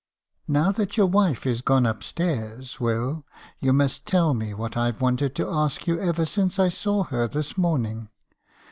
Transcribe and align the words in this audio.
"Now 0.47 0.71
that 0.71 0.97
your 0.97 1.05
wife 1.05 1.45
is 1.45 1.61
gone 1.61 1.85
upstairs, 1.85 2.79
Will, 2.79 3.23
you 3.59 3.71
must 3.71 4.07
tell 4.07 4.33
me 4.33 4.51
what 4.51 4.75
I've 4.75 4.99
wanted 4.99 5.35
to 5.35 5.47
ask 5.47 5.85
you 5.85 5.99
ever 5.99 6.25
since 6.25 6.57
I. 6.57 6.69
saw 6.69 7.03
her 7.03 7.27
this 7.27 7.55
morning. 7.55 8.09